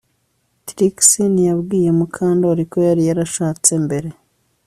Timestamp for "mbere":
3.85-4.09